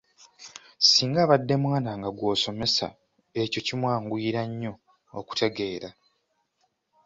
[0.89, 2.87] Singa abadde mwana nga gw’osomesa
[3.41, 4.73] ekyo kimwanguyira nnyo
[5.19, 5.89] okutegeera.